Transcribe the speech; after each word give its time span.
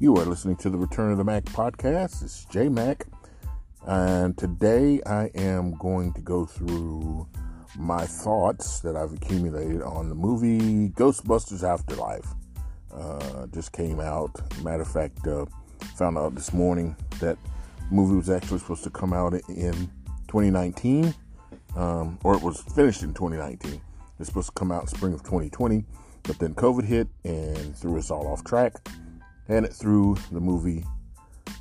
You 0.00 0.16
are 0.16 0.24
listening 0.24 0.56
to 0.56 0.70
the 0.70 0.76
Return 0.76 1.12
of 1.12 1.18
the 1.18 1.24
Mac 1.24 1.44
podcast. 1.44 2.24
It's 2.24 2.44
J 2.46 2.68
Mac, 2.68 3.06
and 3.86 4.36
today 4.36 5.00
I 5.06 5.26
am 5.36 5.76
going 5.76 6.12
to 6.14 6.20
go 6.20 6.44
through 6.44 7.28
my 7.78 8.04
thoughts 8.04 8.80
that 8.80 8.96
I've 8.96 9.12
accumulated 9.12 9.82
on 9.82 10.08
the 10.08 10.16
movie 10.16 10.88
Ghostbusters 10.88 11.62
Afterlife. 11.62 12.26
Uh, 12.92 13.46
just 13.54 13.70
came 13.70 14.00
out. 14.00 14.32
Matter 14.64 14.82
of 14.82 14.90
fact, 14.90 15.28
uh, 15.28 15.46
found 15.94 16.18
out 16.18 16.34
this 16.34 16.52
morning 16.52 16.96
that 17.20 17.38
movie 17.92 18.16
was 18.16 18.30
actually 18.30 18.58
supposed 18.58 18.82
to 18.82 18.90
come 18.90 19.12
out 19.12 19.32
in 19.48 19.74
2019, 20.26 21.14
um, 21.76 22.18
or 22.24 22.34
it 22.34 22.42
was 22.42 22.62
finished 22.62 23.04
in 23.04 23.14
2019. 23.14 23.80
It's 24.18 24.28
supposed 24.28 24.48
to 24.48 24.54
come 24.54 24.72
out 24.72 24.82
in 24.82 24.88
spring 24.88 25.12
of 25.12 25.22
2020, 25.22 25.84
but 26.24 26.40
then 26.40 26.52
COVID 26.52 26.84
hit 26.84 27.06
and 27.22 27.76
threw 27.76 27.96
us 27.96 28.10
all 28.10 28.26
off 28.26 28.42
track, 28.42 28.74
and 29.48 29.64
it 29.64 29.72
threw 29.72 30.16
the 30.32 30.40
movie 30.40 30.84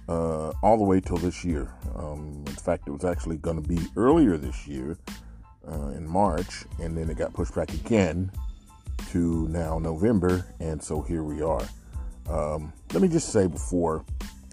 uh, 0.09 0.49
all 0.61 0.77
the 0.77 0.83
way 0.83 0.99
till 0.99 1.17
this 1.17 1.43
year. 1.43 1.73
Um, 1.95 2.43
in 2.47 2.55
fact, 2.55 2.87
it 2.87 2.91
was 2.91 3.05
actually 3.05 3.37
going 3.37 3.61
to 3.61 3.67
be 3.67 3.79
earlier 3.95 4.37
this 4.37 4.67
year 4.67 4.97
uh, 5.69 5.89
in 5.89 6.07
March, 6.07 6.65
and 6.79 6.97
then 6.97 7.09
it 7.09 7.17
got 7.17 7.33
pushed 7.33 7.55
back 7.55 7.73
again 7.73 8.31
to 9.11 9.47
now 9.49 9.79
November, 9.79 10.45
and 10.59 10.81
so 10.81 11.01
here 11.01 11.23
we 11.23 11.41
are. 11.41 11.65
Um, 12.29 12.73
let 12.93 13.01
me 13.01 13.07
just 13.07 13.29
say 13.29 13.47
before 13.47 14.05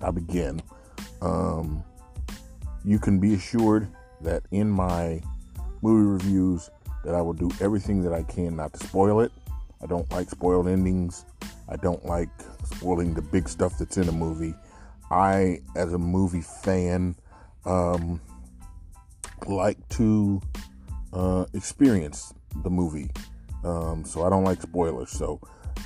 I 0.03 0.11
begin, 0.11 0.63
um, 1.23 1.85
you 2.85 2.99
can 2.99 3.21
be 3.21 3.35
assured 3.35 3.89
that 4.23 4.43
in 4.51 4.69
my 4.71 5.23
movie 5.83 6.07
reviews 6.09 6.71
that 7.05 7.15
I 7.15 7.23
will 7.23 7.33
do 7.33 7.51
everything 7.61 8.03
that 8.03 8.13
I 8.13 8.23
can 8.23 8.57
not 8.57 8.73
to 8.75 8.87
spoil 8.87 9.21
it. 9.21 9.33
I 9.83 9.87
don't 9.87 10.11
like 10.11 10.29
spoiled 10.29 10.69
endings. 10.69 11.25
I 11.69 11.77
don't 11.77 12.05
like 12.05 12.29
spoiling 12.81 13.13
the 13.13 13.21
big 13.21 13.47
stuff 13.47 13.77
that's 13.79 13.99
in 13.99 14.09
a 14.09 14.13
movie. 14.13 14.55
I, 15.11 15.61
as 15.77 15.93
a 15.93 15.99
movie 15.99 16.41
fan, 16.41 17.15
um, 17.67 18.21
like 19.47 19.77
to 19.91 20.41
uh, 21.13 21.45
experience 21.53 22.33
the 22.63 22.71
movie. 22.71 23.11
Um, 23.65 24.05
so 24.07 24.25
I 24.25 24.31
don't 24.31 24.45
like 24.45 24.63
spoilers. 24.63 25.11
So 25.11 25.41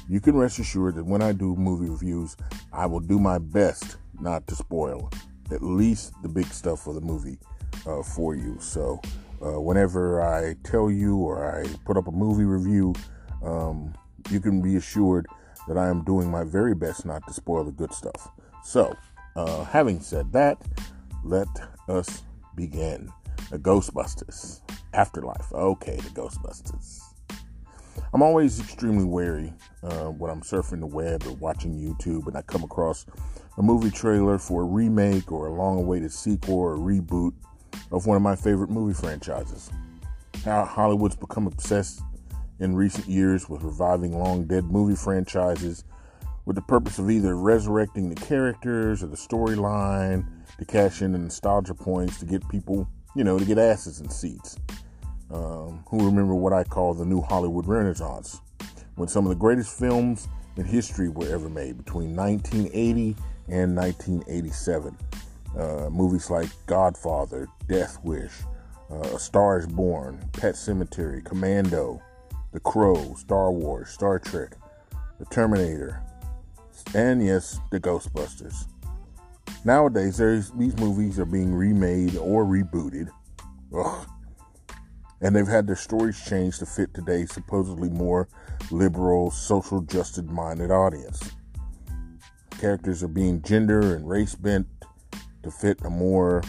you 0.09 0.21
can 0.21 0.37
rest 0.37 0.61
assured 0.61 0.95
that 0.95 1.05
when 1.05 1.21
I 1.21 1.33
do 1.33 1.57
movie 1.57 1.91
reviews, 1.91 2.37
I 2.73 2.87
will 2.87 3.01
do 3.01 3.19
my 3.19 3.39
best 3.39 3.97
not 4.21 4.47
to 4.47 4.55
spoil 4.55 5.11
at 5.51 5.63
least 5.63 6.13
the 6.23 6.29
big 6.29 6.47
stuff 6.47 6.87
of 6.87 6.95
the 6.95 7.01
movie 7.01 7.39
uh, 7.87 8.03
for 8.03 8.37
you. 8.37 8.57
So 8.61 9.01
uh, 9.45 9.61
whenever 9.61 10.23
I 10.23 10.55
tell 10.63 10.91
you 10.91 11.17
or 11.17 11.61
I 11.61 11.67
put 11.85 11.97
up 11.97 12.07
a 12.07 12.13
movie 12.13 12.45
review, 12.45 12.95
um, 13.43 13.93
you 14.31 14.41
can 14.41 14.63
be 14.63 14.77
assured 14.77 15.27
that 15.69 15.79
I 15.79 15.89
am 15.89 16.05
doing 16.05 16.31
my 16.31 16.45
very 16.45 16.75
best 16.75 17.07
not 17.07 17.27
to 17.27 17.33
spoil 17.33 17.65
the 17.65 17.73
good 17.73 17.93
stuff. 17.93 18.31
So, 18.63 18.97
uh, 19.37 19.65
having 19.65 20.01
said 20.01 20.33
that, 20.33 20.61
let 21.25 21.49
us 21.89 22.23
begin. 22.55 23.11
The 23.51 23.59
Ghostbusters 23.59 24.61
Afterlife. 24.93 25.53
Okay, 25.53 25.97
the 25.97 26.11
Ghostbusters. 26.11 27.01
I'm 28.13 28.23
always 28.23 28.61
extremely 28.61 29.05
wary 29.05 29.53
uh, 29.83 30.07
when 30.07 30.31
I'm 30.31 30.41
surfing 30.43 30.81
the 30.81 30.87
web 30.87 31.25
or 31.27 31.33
watching 31.33 31.75
YouTube 31.75 32.29
and 32.29 32.37
I 32.37 32.43
come 32.43 32.63
across 32.63 33.07
a 33.59 33.63
movie 33.63 33.91
trailer 33.91 34.39
for 34.39 34.63
a 34.63 34.65
remake 34.65 35.33
or 35.33 35.49
a 35.49 35.53
long 35.53 35.79
awaited 35.79 36.13
sequel 36.13 36.55
or 36.55 36.77
reboot 36.77 37.33
of 37.91 38.07
one 38.07 38.17
of 38.17 38.23
my 38.23 38.37
favorite 38.37 38.71
movie 38.71 38.95
franchises. 38.95 39.71
How 40.45 40.65
Hollywood's 40.65 41.17
become 41.17 41.47
obsessed 41.47 42.03
in 42.61 42.75
recent 42.75 43.07
years 43.09 43.49
with 43.49 43.63
reviving 43.63 44.19
long 44.19 44.45
dead 44.47 44.65
movie 44.65 44.97
franchises 44.97 45.85
with 46.45 46.57
the 46.57 46.63
purpose 46.63 46.99
of 46.99 47.11
either 47.11 47.37
resurrecting 47.37 48.09
the 48.09 48.15
characters 48.15 49.03
or 49.03 49.07
the 49.07 49.17
storyline 49.17 50.27
to 50.59 50.65
cash 50.65 51.03
in 51.03 51.13
the 51.13 51.19
nostalgia 51.19 51.75
points 51.75 52.19
to 52.19 52.27
get 52.27 52.47
people, 52.49 52.89
you 53.17 53.25
know, 53.25 53.39
to 53.39 53.45
get 53.45 53.59
asses 53.59 54.01
in 54.01 54.09
seats. 54.09 54.57
Um, 55.31 55.83
who 55.89 56.05
remember 56.05 56.35
what 56.35 56.53
I 56.53 56.65
call 56.65 56.95
the 56.95 57.05
new 57.05 57.21
Hollywood 57.21 57.67
Renaissance, 57.67 58.41
when 58.95 59.09
some 59.09 59.25
of 59.25 59.31
the 59.31 59.37
greatest 59.37 59.77
films 59.77 60.29
in 60.57 60.65
history 60.65 61.09
were 61.09 61.29
ever 61.29 61.49
made 61.49 61.79
between 61.79 62.15
1980 62.15 63.17
and 63.49 63.77
1987. 63.77 64.97
Uh, 65.59 65.89
movies 65.91 66.31
like 66.31 66.49
Godfather, 66.67 67.49
Death 67.69 67.99
Wish, 68.05 68.33
uh, 68.91 69.15
A 69.15 69.19
Star 69.19 69.59
is 69.59 69.67
Born, 69.67 70.19
Pet 70.33 70.55
Sematary, 70.55 71.25
Commando, 71.25 72.03
The 72.55 72.61
Crow, 72.61 73.15
Star 73.19 73.51
Wars, 73.51 73.91
Star 73.91 74.21
Trek, 74.21 74.57
The 75.19 75.25
Terminator, 75.27 76.01
and 76.95 77.23
yes, 77.23 77.59
The 77.73 77.81
Ghostbusters. 77.81 78.69
Nowadays, 79.65 80.19
these 80.19 80.77
movies 80.79 81.19
are 81.19 81.25
being 81.25 81.53
remade 81.53 82.17
or 82.17 82.45
rebooted. 82.45 83.09
Ugh. 83.77 84.09
And 85.21 85.35
they've 85.35 85.49
had 85.49 85.67
their 85.67 85.75
stories 85.75 86.23
changed 86.25 86.61
to 86.61 86.67
fit 86.67 86.95
today's 86.95 87.33
supposedly 87.33 87.91
more 87.91 88.29
liberal, 88.71 89.33
social 89.33 89.81
justice 89.81 90.25
minded 90.25 90.71
audience. 90.71 91.33
Characters 92.61 93.03
are 93.03 93.09
being 93.09 93.43
gender 93.43 93.97
and 93.97 94.09
race 94.09 94.37
bent 94.37 94.69
to 95.43 95.51
fit 95.51 95.81
a 95.85 95.91
more 95.91 96.41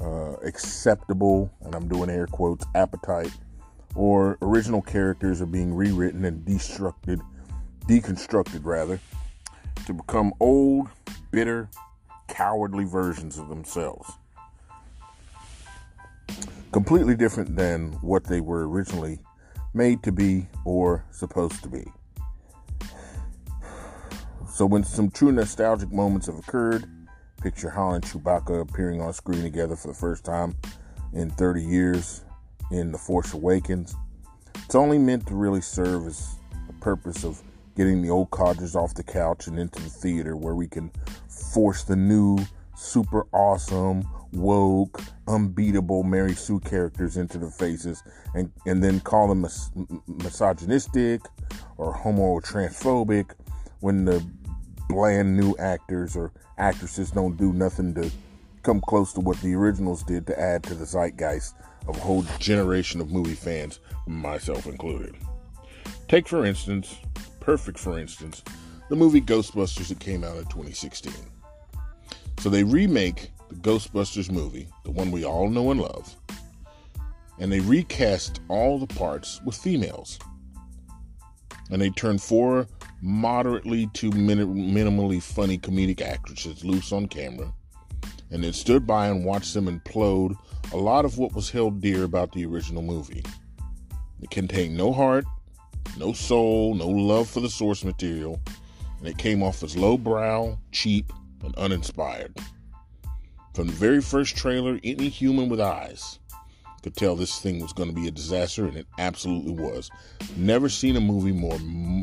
uh, 0.00 0.36
acceptable, 0.44 1.52
and 1.60 1.74
I'm 1.74 1.86
doing 1.86 2.08
air 2.08 2.26
quotes, 2.26 2.64
appetite, 2.74 3.32
or 3.94 4.38
original 4.42 4.82
characters 4.82 5.40
are 5.40 5.46
being 5.46 5.74
rewritten 5.74 6.24
and 6.24 6.44
destructed, 6.44 7.20
deconstructed 7.88 8.64
rather, 8.64 9.00
to 9.86 9.92
become 9.92 10.32
old, 10.40 10.88
bitter, 11.30 11.68
cowardly 12.28 12.84
versions 12.84 13.38
of 13.38 13.48
themselves. 13.48 14.10
Completely 16.72 17.14
different 17.14 17.54
than 17.54 17.92
what 18.00 18.24
they 18.24 18.40
were 18.40 18.68
originally 18.68 19.20
made 19.74 20.02
to 20.02 20.12
be 20.12 20.48
or 20.64 21.04
supposed 21.10 21.62
to 21.62 21.68
be. 21.68 21.84
So, 24.48 24.66
when 24.66 24.84
some 24.84 25.10
true 25.10 25.32
nostalgic 25.32 25.92
moments 25.92 26.26
have 26.26 26.38
occurred, 26.38 26.84
Picture 27.42 27.70
Han 27.70 27.96
and 27.96 28.04
Chewbacca 28.04 28.60
appearing 28.60 29.02
on 29.02 29.12
screen 29.12 29.42
together 29.42 29.76
for 29.76 29.88
the 29.88 29.94
first 29.94 30.24
time 30.24 30.56
in 31.12 31.28
30 31.28 31.62
years 31.62 32.23
in 32.70 32.92
The 32.92 32.98
Force 32.98 33.34
Awakens. 33.34 33.94
It's 34.64 34.74
only 34.74 34.98
meant 34.98 35.26
to 35.26 35.34
really 35.34 35.60
serve 35.60 36.06
as 36.06 36.36
a 36.68 36.72
purpose 36.74 37.24
of 37.24 37.42
getting 37.76 38.02
the 38.02 38.10
old 38.10 38.30
codgers 38.30 38.76
off 38.76 38.94
the 38.94 39.02
couch 39.02 39.46
and 39.46 39.58
into 39.58 39.82
the 39.82 39.90
theater 39.90 40.36
where 40.36 40.54
we 40.54 40.66
can 40.66 40.90
force 41.28 41.84
the 41.84 41.96
new, 41.96 42.38
super 42.76 43.26
awesome, 43.32 44.08
woke, 44.32 45.00
unbeatable 45.28 46.02
Mary 46.02 46.34
Sue 46.34 46.60
characters 46.60 47.16
into 47.16 47.38
the 47.38 47.50
faces 47.50 48.02
and, 48.34 48.50
and 48.66 48.82
then 48.82 49.00
call 49.00 49.28
them 49.28 49.42
mis- 49.42 49.70
misogynistic 50.06 51.20
or 51.76 51.92
homo 51.92 52.40
transphobic 52.40 53.32
when 53.80 54.04
the 54.04 54.24
bland 54.88 55.36
new 55.36 55.54
actors 55.58 56.16
or 56.16 56.32
actresses 56.58 57.10
don't 57.10 57.36
do 57.36 57.52
nothing 57.52 57.94
to 57.94 58.10
come 58.62 58.80
close 58.80 59.12
to 59.12 59.20
what 59.20 59.40
the 59.40 59.54
originals 59.54 60.02
did 60.02 60.26
to 60.26 60.40
add 60.40 60.62
to 60.62 60.74
the 60.74 60.84
zeitgeist 60.84 61.54
of 61.86 61.96
a 61.96 62.00
whole 62.00 62.24
generation 62.38 63.00
of 63.00 63.10
movie 63.10 63.34
fans, 63.34 63.80
myself 64.06 64.66
included. 64.66 65.14
Take, 66.08 66.28
for 66.28 66.44
instance, 66.44 66.96
perfect 67.40 67.78
for 67.78 67.98
instance, 67.98 68.42
the 68.88 68.96
movie 68.96 69.20
Ghostbusters 69.20 69.88
that 69.88 70.00
came 70.00 70.24
out 70.24 70.36
in 70.36 70.44
2016. 70.44 71.12
So 72.38 72.48
they 72.48 72.64
remake 72.64 73.30
the 73.48 73.56
Ghostbusters 73.56 74.30
movie, 74.30 74.68
the 74.84 74.90
one 74.90 75.10
we 75.10 75.24
all 75.24 75.48
know 75.48 75.70
and 75.70 75.80
love, 75.80 76.14
and 77.38 77.50
they 77.50 77.60
recast 77.60 78.40
all 78.48 78.78
the 78.78 78.92
parts 78.94 79.40
with 79.44 79.56
females. 79.56 80.18
And 81.70 81.80
they 81.80 81.90
turn 81.90 82.18
four 82.18 82.66
moderately 83.00 83.86
to 83.94 84.10
minimally 84.10 85.22
funny 85.22 85.58
comedic 85.58 86.00
actresses 86.00 86.64
loose 86.64 86.92
on 86.92 87.06
camera, 87.06 87.52
and 88.30 88.42
then 88.42 88.52
stood 88.52 88.86
by 88.86 89.08
and 89.08 89.24
watched 89.24 89.54
them 89.54 89.66
implode 89.66 90.34
a 90.72 90.76
lot 90.76 91.04
of 91.04 91.18
what 91.18 91.34
was 91.34 91.50
held 91.50 91.80
dear 91.80 92.04
about 92.04 92.32
the 92.32 92.44
original 92.44 92.82
movie. 92.82 93.24
It 94.22 94.30
contained 94.30 94.76
no 94.76 94.92
heart, 94.92 95.24
no 95.98 96.12
soul, 96.12 96.74
no 96.74 96.88
love 96.88 97.28
for 97.28 97.40
the 97.40 97.50
source 97.50 97.84
material, 97.84 98.40
and 98.98 99.08
it 99.08 99.18
came 99.18 99.42
off 99.42 99.62
as 99.62 99.76
lowbrow, 99.76 100.58
cheap, 100.72 101.12
and 101.42 101.54
uninspired. 101.56 102.36
From 103.54 103.68
the 103.68 103.72
very 103.74 104.00
first 104.00 104.36
trailer, 104.36 104.80
any 104.82 105.08
human 105.08 105.48
with 105.48 105.60
eyes 105.60 106.18
could 106.82 106.96
tell 106.96 107.16
this 107.16 107.40
thing 107.40 107.60
was 107.60 107.72
going 107.72 107.88
to 107.88 107.94
be 107.94 108.08
a 108.08 108.10
disaster, 108.10 108.66
and 108.66 108.76
it 108.76 108.86
absolutely 108.98 109.52
was. 109.52 109.90
Never 110.36 110.68
seen 110.68 110.96
a 110.96 111.00
movie 111.00 111.32
more 111.32 111.58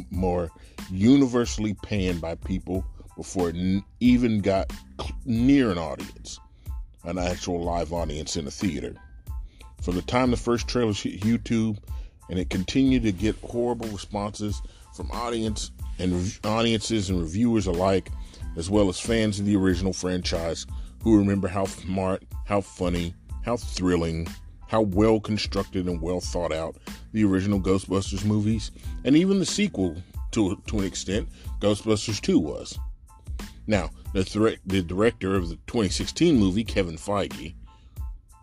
more 0.09 0.49
universally 0.89 1.75
panned 1.83 2.19
by 2.19 2.35
people 2.35 2.83
before 3.21 3.49
it 3.49 3.83
even 3.99 4.39
got 4.39 4.73
near 5.25 5.69
an 5.69 5.77
audience, 5.77 6.39
an 7.03 7.19
actual 7.19 7.61
live 7.61 7.93
audience 7.93 8.35
in 8.35 8.47
a 8.47 8.51
theater. 8.51 8.95
From 9.83 9.93
the 9.93 10.01
time 10.01 10.31
the 10.31 10.37
first 10.37 10.67
trailer 10.67 10.91
hit 10.91 11.21
YouTube, 11.21 11.77
and 12.31 12.39
it 12.39 12.49
continued 12.49 13.03
to 13.03 13.11
get 13.11 13.35
horrible 13.43 13.87
responses 13.89 14.59
from 14.95 15.11
audience 15.11 15.69
and 15.99 16.39
audiences 16.43 17.11
and 17.11 17.21
reviewers 17.21 17.67
alike, 17.67 18.09
as 18.57 18.71
well 18.71 18.89
as 18.89 18.99
fans 18.99 19.39
of 19.39 19.45
the 19.45 19.55
original 19.55 19.93
franchise 19.93 20.65
who 21.03 21.15
remember 21.15 21.47
how 21.47 21.65
smart, 21.65 22.23
how 22.45 22.59
funny, 22.59 23.13
how 23.45 23.55
thrilling, 23.55 24.27
how 24.67 24.81
well 24.81 25.19
constructed 25.19 25.85
and 25.85 26.01
well 26.01 26.21
thought 26.21 26.51
out 26.51 26.75
the 27.13 27.23
original 27.23 27.61
Ghostbusters 27.61 28.25
movies, 28.25 28.71
and 29.05 29.15
even 29.15 29.37
the 29.37 29.45
sequel 29.45 30.01
to, 30.31 30.59
to 30.65 30.79
an 30.79 30.85
extent, 30.85 31.29
Ghostbusters 31.59 32.19
2 32.19 32.39
was. 32.39 32.79
Now, 33.71 33.89
the, 34.11 34.25
thre- 34.25 34.59
the 34.65 34.81
director 34.81 35.37
of 35.37 35.47
the 35.47 35.55
2016 35.67 36.37
movie, 36.37 36.65
Kevin 36.65 36.97
Feige, 36.97 37.53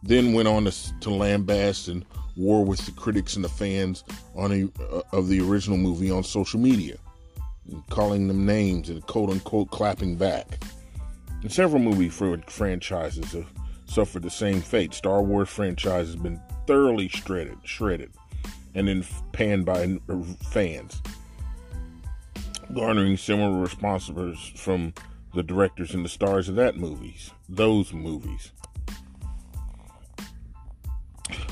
then 0.02 0.32
went 0.32 0.48
on 0.48 0.64
to, 0.64 0.70
to 1.00 1.10
lambast 1.10 1.88
and 1.88 2.06
war 2.34 2.64
with 2.64 2.86
the 2.86 2.92
critics 2.92 3.36
and 3.36 3.44
the 3.44 3.50
fans 3.50 4.04
on 4.34 4.52
a, 4.52 4.82
uh, 4.82 5.02
of 5.12 5.28
the 5.28 5.38
original 5.42 5.76
movie 5.76 6.10
on 6.10 6.24
social 6.24 6.58
media, 6.58 6.96
calling 7.90 8.26
them 8.26 8.46
names 8.46 8.88
and 8.88 9.06
quote 9.06 9.28
unquote 9.28 9.70
clapping 9.70 10.16
back. 10.16 10.64
And 11.42 11.52
several 11.52 11.82
movie 11.82 12.08
franchises 12.08 13.32
have 13.32 13.52
suffered 13.84 14.22
the 14.22 14.30
same 14.30 14.62
fate. 14.62 14.94
Star 14.94 15.20
Wars 15.20 15.50
franchise 15.50 16.06
has 16.06 16.16
been 16.16 16.40
thoroughly 16.66 17.08
shredded, 17.08 17.58
shredded, 17.64 18.12
and 18.74 18.88
then 18.88 19.04
panned 19.32 19.66
by 19.66 19.98
fans, 20.52 21.02
garnering 22.72 23.18
similar 23.18 23.60
responses 23.60 24.38
from 24.56 24.94
the 25.34 25.42
directors 25.42 25.94
and 25.94 26.04
the 26.04 26.08
stars 26.08 26.48
of 26.48 26.56
that 26.56 26.76
movies, 26.76 27.30
those 27.48 27.92
movies. 27.92 28.52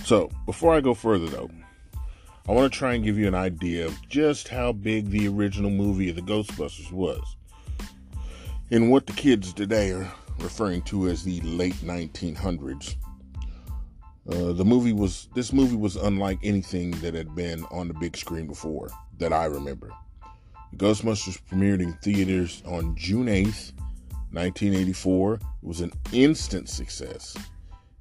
So, 0.05 0.31
before 0.47 0.75
I 0.75 0.81
go 0.81 0.95
further 0.95 1.27
though, 1.27 1.51
I 2.49 2.53
want 2.53 2.73
to 2.73 2.79
try 2.79 2.95
and 2.95 3.03
give 3.03 3.19
you 3.19 3.27
an 3.27 3.35
idea 3.35 3.87
of 3.87 4.09
just 4.09 4.49
how 4.49 4.73
big 4.73 5.11
the 5.11 5.27
original 5.27 5.71
movie 5.71 6.09
of 6.11 6.17
the 6.17 6.23
Ghostbusters 6.23 6.93
was. 6.93 7.37
And 8.71 8.91
what 8.91 9.07
the 9.07 9.13
kids 9.13 9.53
today 9.53 9.91
are 9.91 10.13
referring 10.39 10.83
to 10.83 11.09
as 11.09 11.25
the 11.25 11.41
late 11.41 11.75
1900s. 11.77 12.95
Uh, 14.29 14.53
the 14.53 14.65
movie 14.65 14.93
was 14.93 15.29
this 15.35 15.53
movie 15.53 15.77
was 15.77 15.97
unlike 15.97 16.39
anything 16.43 16.91
that 17.01 17.15
had 17.15 17.35
been 17.35 17.65
on 17.71 17.89
the 17.89 17.95
big 17.95 18.17
screen 18.17 18.47
before 18.47 18.91
that 19.19 19.33
I 19.33 19.45
remember. 19.47 19.91
Ghostbusters 20.77 21.41
premiered 21.51 21.81
in 21.81 21.95
theaters 21.95 22.63
on 22.67 22.95
June 22.97 23.27
8th, 23.27 23.73
1984. 24.33 25.35
It 25.35 25.43
was 25.63 25.81
an 25.81 25.91
instant 26.13 26.69
success. 26.69 27.35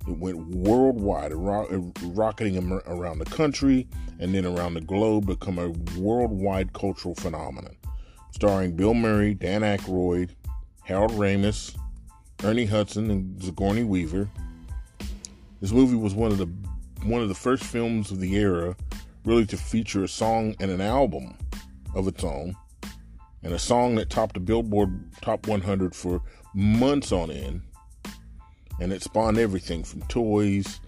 It 0.05 0.17
went 0.17 0.47
worldwide, 0.47 1.31
rocketing 1.33 2.81
around 2.85 3.19
the 3.19 3.25
country 3.25 3.87
and 4.19 4.35
then 4.35 4.45
around 4.45 4.73
the 4.73 4.81
globe, 4.81 5.25
become 5.25 5.57
a 5.57 5.69
worldwide 5.97 6.73
cultural 6.73 7.15
phenomenon. 7.15 7.77
Starring 8.31 8.75
Bill 8.75 8.93
Murray, 8.93 9.33
Dan 9.33 9.61
Aykroyd, 9.61 10.31
Harold 10.83 11.11
Ramis, 11.11 11.77
Ernie 12.43 12.65
Hudson, 12.65 13.09
and 13.09 13.41
Sigourney 13.41 13.85
Weaver. 13.85 14.29
This 15.61 15.71
movie 15.71 15.95
was 15.95 16.13
one 16.13 16.31
of 16.31 16.37
the 16.37 16.47
one 17.05 17.21
of 17.21 17.29
the 17.29 17.35
first 17.35 17.63
films 17.63 18.11
of 18.11 18.19
the 18.19 18.35
era 18.35 18.75
really 19.23 19.45
to 19.45 19.57
feature 19.57 20.03
a 20.03 20.07
song 20.07 20.55
and 20.59 20.69
an 20.69 20.81
album 20.81 21.37
of 21.93 22.07
its 22.07 22.23
own 22.23 22.55
and 23.45 23.53
a 23.53 23.59
song 23.59 23.93
that 23.93 24.09
topped 24.09 24.33
the 24.33 24.39
Billboard 24.39 25.11
Top 25.21 25.47
100 25.47 25.95
for 25.95 26.19
months 26.55 27.11
on 27.11 27.29
end. 27.29 27.61
And 28.81 28.91
it 28.91 29.03
spawned 29.03 29.37
everything 29.37 29.83
from 29.83 30.01
toys 30.03 30.79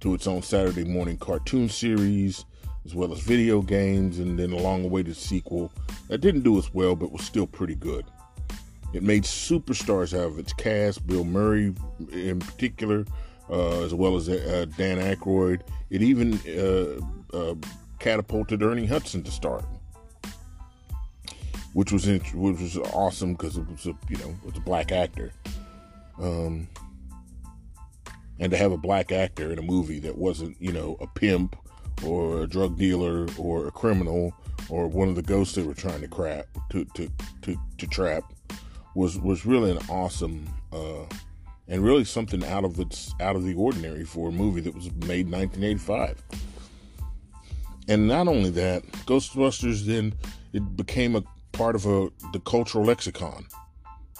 to 0.00 0.14
its 0.14 0.26
own 0.26 0.42
Saturday 0.42 0.84
morning 0.84 1.18
cartoon 1.18 1.68
series, 1.68 2.46
as 2.86 2.94
well 2.94 3.12
as 3.12 3.20
video 3.20 3.60
games, 3.60 4.18
and 4.18 4.38
then 4.38 4.52
along 4.52 4.82
the 4.82 4.88
way 4.88 5.02
to 5.02 5.14
sequel 5.14 5.70
that 6.08 6.22
didn't 6.22 6.40
do 6.40 6.56
as 6.56 6.72
well, 6.72 6.96
but 6.96 7.12
was 7.12 7.22
still 7.22 7.46
pretty 7.46 7.74
good. 7.74 8.06
It 8.94 9.02
made 9.02 9.24
superstars 9.24 10.18
out 10.18 10.28
of 10.28 10.38
its 10.38 10.54
cast, 10.54 11.06
Bill 11.06 11.24
Murray 11.24 11.74
in 12.12 12.38
particular, 12.38 13.04
uh, 13.50 13.82
as 13.82 13.92
well 13.92 14.16
as 14.16 14.30
uh, 14.30 14.64
Dan 14.78 14.96
Aykroyd. 14.98 15.60
It 15.90 16.02
even 16.02 16.40
uh, 16.48 17.36
uh 17.36 17.54
catapulted 17.98 18.62
Ernie 18.62 18.86
Hudson 18.86 19.22
to 19.22 19.30
stardom 19.30 19.75
which 21.76 21.92
was 21.92 22.06
which 22.06 22.32
was 22.32 22.78
awesome 22.94 23.34
because 23.34 23.58
it 23.58 23.68
was 23.68 23.84
a 23.84 23.94
you 24.08 24.16
know 24.16 24.30
it 24.30 24.46
was 24.46 24.56
a 24.56 24.60
black 24.60 24.92
actor, 24.92 25.30
um, 26.18 26.66
and 28.40 28.50
to 28.50 28.56
have 28.56 28.72
a 28.72 28.78
black 28.78 29.12
actor 29.12 29.52
in 29.52 29.58
a 29.58 29.62
movie 29.62 29.98
that 29.98 30.16
wasn't 30.16 30.56
you 30.58 30.72
know 30.72 30.96
a 31.02 31.06
pimp 31.06 31.54
or 32.02 32.44
a 32.44 32.46
drug 32.46 32.78
dealer 32.78 33.26
or 33.36 33.68
a 33.68 33.70
criminal 33.70 34.32
or 34.70 34.88
one 34.88 35.10
of 35.10 35.16
the 35.16 35.22
ghosts 35.22 35.54
they 35.54 35.62
were 35.62 35.74
trying 35.74 36.00
to 36.00 36.08
crap 36.08 36.46
to 36.70 36.86
to 36.94 37.10
to, 37.42 37.54
to 37.76 37.86
trap 37.88 38.24
was 38.94 39.18
was 39.18 39.44
really 39.44 39.70
an 39.70 39.78
awesome 39.90 40.48
uh, 40.72 41.04
and 41.68 41.84
really 41.84 42.04
something 42.04 42.42
out 42.46 42.64
of 42.64 42.80
its 42.80 43.14
out 43.20 43.36
of 43.36 43.44
the 43.44 43.52
ordinary 43.52 44.02
for 44.02 44.30
a 44.30 44.32
movie 44.32 44.62
that 44.62 44.74
was 44.74 44.86
made 45.06 45.26
in 45.26 45.32
1985. 45.32 46.22
And 47.88 48.08
not 48.08 48.28
only 48.28 48.48
that, 48.50 48.82
Ghostbusters 49.04 49.84
then 49.84 50.14
it 50.54 50.74
became 50.74 51.14
a 51.14 51.22
part 51.56 51.74
of 51.74 51.86
a, 51.86 52.10
the 52.32 52.40
cultural 52.40 52.84
lexicon. 52.84 53.46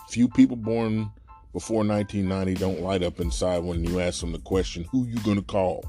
Few 0.08 0.28
people 0.28 0.56
born 0.56 1.10
before 1.52 1.84
1990 1.84 2.54
don't 2.54 2.80
light 2.80 3.02
up 3.02 3.20
inside 3.20 3.58
when 3.58 3.84
you 3.84 4.00
ask 4.00 4.20
them 4.20 4.32
the 4.32 4.38
question, 4.38 4.84
who 4.90 5.06
you 5.06 5.16
to 5.34 5.42
call? 5.42 5.84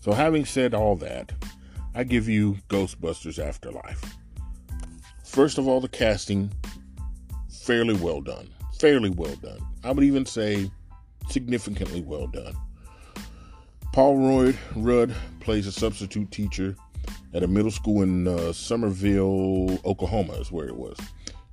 So 0.00 0.12
having 0.12 0.44
said 0.44 0.74
all 0.74 0.96
that, 0.96 1.32
I 1.94 2.04
give 2.04 2.28
you 2.28 2.58
Ghostbusters 2.68 3.38
Afterlife. 3.38 4.16
First 5.24 5.58
of 5.58 5.68
all, 5.68 5.80
the 5.80 5.88
casting, 5.88 6.50
fairly 7.48 7.94
well 7.94 8.20
done. 8.20 8.48
Fairly 8.80 9.10
well 9.10 9.36
done. 9.36 9.60
I 9.84 9.92
would 9.92 10.04
even 10.04 10.26
say 10.26 10.70
significantly 11.28 12.00
well 12.00 12.26
done. 12.26 12.56
Paul 13.92 14.16
Roy 14.16 14.56
Rudd 14.74 15.14
plays 15.40 15.66
a 15.66 15.72
substitute 15.72 16.30
teacher 16.30 16.74
at 17.32 17.42
a 17.42 17.46
middle 17.46 17.70
school 17.70 18.02
in 18.02 18.26
uh, 18.26 18.52
Summerville, 18.52 19.78
Oklahoma, 19.84 20.34
is 20.34 20.50
where 20.50 20.66
it 20.66 20.76
was. 20.76 20.98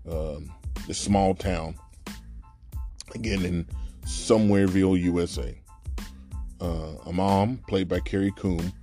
Um, 0.10 0.52
this 0.88 0.98
small 0.98 1.36
town, 1.36 1.76
again 3.14 3.44
in 3.46 3.68
Somewhereville, 4.06 5.00
USA. 5.02 5.60
Uh, 6.60 6.94
a 7.06 7.14
mom 7.14 7.60
played 7.68 7.88
by 7.88 8.00
Carrie 8.00 8.34
Coon, 8.36 8.74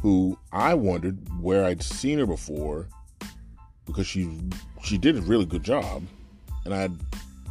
who 0.00 0.38
I 0.52 0.74
wondered 0.74 1.18
where 1.40 1.64
I'd 1.64 1.82
seen 1.82 2.18
her 2.18 2.26
before 2.26 2.88
because 3.84 4.06
she 4.06 4.30
she 4.84 4.96
did 4.96 5.16
a 5.16 5.20
really 5.22 5.44
good 5.44 5.64
job, 5.64 6.04
and 6.64 6.72
I 6.72 6.88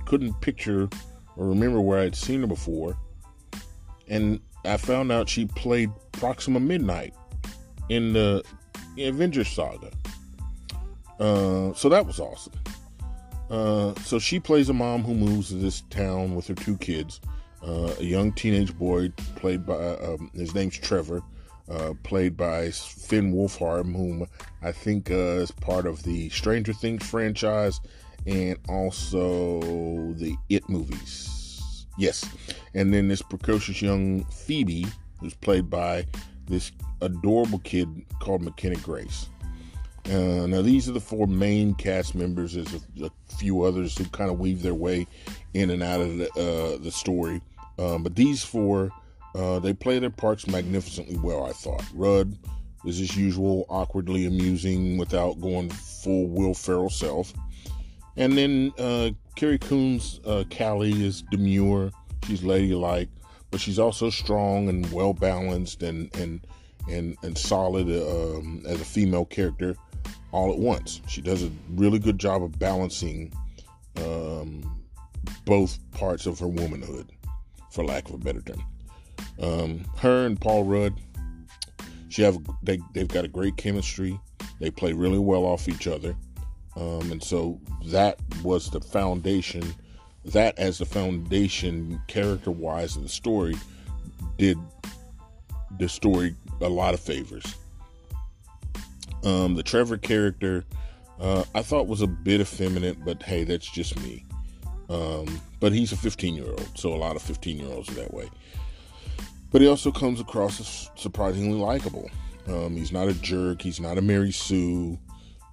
couldn't 0.05 0.39
picture 0.41 0.89
or 1.35 1.47
remember 1.47 1.81
where 1.81 1.99
I'd 1.99 2.15
seen 2.15 2.41
her 2.41 2.47
before. 2.47 2.97
And 4.07 4.39
I 4.63 4.77
found 4.77 5.11
out 5.11 5.27
she 5.27 5.45
played 5.45 5.91
Proxima 6.13 6.59
Midnight 6.59 7.13
in 7.89 8.13
the 8.13 8.43
Avengers 8.99 9.47
Saga. 9.49 9.91
Uh, 11.19 11.73
so 11.73 11.89
that 11.89 12.05
was 12.05 12.19
awesome. 12.19 12.53
Uh, 13.49 13.93
so 14.01 14.19
she 14.19 14.39
plays 14.39 14.69
a 14.69 14.73
mom 14.73 15.03
who 15.03 15.13
moves 15.13 15.49
to 15.49 15.55
this 15.55 15.81
town 15.89 16.35
with 16.35 16.47
her 16.47 16.55
two 16.55 16.77
kids. 16.77 17.21
Uh, 17.63 17.93
a 17.99 18.03
young 18.03 18.31
teenage 18.33 18.77
boy 18.77 19.09
played 19.35 19.65
by 19.65 19.73
um, 19.73 20.29
his 20.33 20.53
name's 20.53 20.77
Trevor, 20.77 21.21
uh, 21.69 21.93
played 22.03 22.37
by 22.37 22.69
Finn 22.71 23.33
Wolfhard, 23.33 23.85
whom 23.85 24.27
I 24.61 24.71
think 24.71 25.09
uh, 25.09 25.41
is 25.41 25.51
part 25.51 25.87
of 25.87 26.03
the 26.03 26.29
Stranger 26.29 26.73
Things 26.73 27.05
franchise 27.05 27.79
and 28.25 28.57
also 28.67 29.59
the 30.13 30.35
It 30.49 30.67
movies. 30.69 31.87
Yes, 31.97 32.29
and 32.75 32.93
then 32.93 33.07
this 33.07 33.21
precocious 33.21 33.81
young 33.81 34.23
Phoebe, 34.25 34.85
who's 35.19 35.33
played 35.33 35.69
by 35.69 36.05
this 36.45 36.71
adorable 37.01 37.59
kid 37.59 38.05
called 38.19 38.41
McKenna 38.41 38.75
Grace. 38.77 39.29
Uh, 40.05 40.47
now, 40.47 40.61
these 40.61 40.87
are 40.87 40.93
the 40.93 41.01
four 41.01 41.27
main 41.27 41.73
cast 41.73 42.15
members. 42.15 42.53
There's 42.53 42.73
a, 42.73 43.05
a 43.05 43.11
few 43.35 43.63
others 43.63 43.97
who 43.97 44.05
kind 44.05 44.29
of 44.29 44.39
weave 44.39 44.61
their 44.61 44.73
way 44.73 45.05
in 45.53 45.69
and 45.69 45.83
out 45.83 45.99
of 45.99 46.17
the, 46.17 46.29
uh, 46.31 46.81
the 46.81 46.91
story. 46.91 47.41
Um, 47.77 48.03
but 48.03 48.15
these 48.15 48.41
four, 48.43 48.91
uh, 49.35 49.59
they 49.59 49.73
play 49.73 49.99
their 49.99 50.09
parts 50.09 50.47
magnificently 50.47 51.17
well, 51.17 51.45
I 51.45 51.51
thought. 51.51 51.83
Rudd 51.93 52.37
is 52.85 52.99
his 52.99 53.17
usual, 53.17 53.65
awkwardly 53.69 54.25
amusing 54.25 54.97
without 54.97 55.41
going 55.41 55.69
full 55.69 56.27
Will 56.27 56.53
Ferrell 56.53 56.89
self. 56.89 57.33
And 58.15 58.37
then 58.37 58.73
uh, 58.79 59.11
Carrie 59.35 59.59
Coon's 59.59 60.21
uh, 60.25 60.45
Callie 60.49 61.03
is 61.05 61.21
demure. 61.23 61.91
She's 62.25 62.43
ladylike, 62.43 63.09
but 63.51 63.59
she's 63.59 63.77
also 63.77 64.09
strong 64.09 64.69
and 64.69 64.89
well 64.91 65.13
balanced 65.13 65.83
and, 65.83 66.15
and 66.15 66.41
and 66.89 67.17
and 67.23 67.37
solid 67.37 67.87
um, 67.87 68.63
as 68.65 68.79
a 68.81 68.85
female 68.85 69.25
character 69.25 69.75
all 70.31 70.51
at 70.51 70.59
once. 70.59 71.01
She 71.07 71.21
does 71.21 71.43
a 71.43 71.51
really 71.75 71.99
good 71.99 72.19
job 72.19 72.43
of 72.43 72.57
balancing 72.59 73.33
um, 73.97 74.63
both 75.45 75.79
parts 75.91 76.25
of 76.25 76.39
her 76.39 76.47
womanhood, 76.47 77.11
for 77.71 77.83
lack 77.83 78.07
of 78.09 78.15
a 78.15 78.17
better 78.17 78.41
term. 78.41 78.63
Um, 79.41 79.85
her 79.97 80.25
and 80.25 80.39
Paul 80.39 80.63
Rudd, 80.63 80.99
she 82.09 82.21
have 82.23 82.37
they 82.63 82.79
they've 82.93 83.07
got 83.07 83.25
a 83.25 83.29
great 83.29 83.57
chemistry. 83.57 84.19
They 84.59 84.71
play 84.71 84.93
really 84.93 85.19
well 85.19 85.43
off 85.43 85.67
each 85.67 85.87
other. 85.87 86.15
Um, 86.75 87.11
and 87.11 87.23
so 87.23 87.59
that 87.87 88.19
was 88.43 88.69
the 88.69 88.81
foundation. 88.81 89.63
That 90.25 90.57
as 90.59 90.77
the 90.77 90.85
foundation, 90.85 92.01
character 92.07 92.51
wise, 92.51 92.95
of 92.95 93.03
the 93.03 93.09
story, 93.09 93.55
did 94.37 94.57
the 95.79 95.89
story 95.89 96.35
a 96.61 96.69
lot 96.69 96.93
of 96.93 96.99
favors. 96.99 97.55
Um, 99.23 99.55
the 99.55 99.63
Trevor 99.63 99.97
character, 99.97 100.65
uh, 101.19 101.43
I 101.55 101.61
thought 101.61 101.87
was 101.87 102.01
a 102.01 102.07
bit 102.07 102.41
effeminate, 102.41 103.03
but 103.03 103.23
hey, 103.23 103.43
that's 103.43 103.69
just 103.69 103.99
me. 104.01 104.25
Um, 104.89 105.41
but 105.59 105.73
he's 105.73 105.91
a 105.91 105.97
15 105.97 106.35
year 106.35 106.47
old, 106.47 106.71
so 106.77 106.93
a 106.93 106.95
lot 106.95 107.15
of 107.15 107.21
15 107.21 107.57
year 107.57 107.67
olds 107.69 107.89
are 107.89 107.95
that 107.95 108.13
way. 108.13 108.29
But 109.51 109.61
he 109.61 109.67
also 109.67 109.91
comes 109.91 110.19
across 110.19 110.59
as 110.59 110.89
surprisingly 110.95 111.57
likable. 111.57 112.09
Um, 112.47 112.75
he's 112.75 112.91
not 112.91 113.07
a 113.07 113.13
jerk. 113.13 113.61
He's 113.61 113.79
not 113.79 113.97
a 113.97 114.01
Mary 114.01 114.31
Sue. 114.31 114.97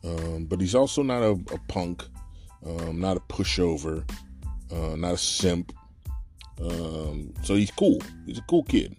Um, 0.04 0.44
but 0.44 0.60
he's 0.60 0.74
also 0.74 1.02
not 1.02 1.22
a, 1.22 1.30
a 1.52 1.58
punk, 1.68 2.04
um, 2.66 3.00
not 3.00 3.16
a 3.16 3.20
pushover, 3.20 4.04
uh, 4.70 4.96
not 4.96 5.14
a 5.14 5.18
simp. 5.18 5.72
Um, 6.60 7.32
so 7.42 7.54
he's 7.54 7.70
cool. 7.70 8.00
He's 8.26 8.38
a 8.38 8.42
cool 8.42 8.64
kid. 8.64 8.96